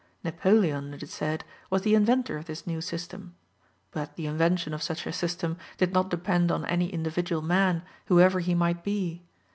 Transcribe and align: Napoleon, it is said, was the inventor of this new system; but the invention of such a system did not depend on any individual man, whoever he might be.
Napoleon, 0.23 0.95
it 0.95 1.03
is 1.03 1.13
said, 1.13 1.43
was 1.69 1.83
the 1.83 1.93
inventor 1.93 2.35
of 2.35 2.45
this 2.45 2.65
new 2.65 2.81
system; 2.81 3.35
but 3.91 4.15
the 4.15 4.25
invention 4.25 4.73
of 4.73 4.81
such 4.81 5.05
a 5.05 5.13
system 5.13 5.59
did 5.77 5.93
not 5.93 6.09
depend 6.09 6.51
on 6.51 6.65
any 6.65 6.89
individual 6.89 7.43
man, 7.43 7.83
whoever 8.07 8.39
he 8.39 8.55
might 8.55 8.83
be. 8.83 9.21